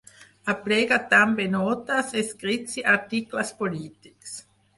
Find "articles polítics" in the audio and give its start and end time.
2.95-4.35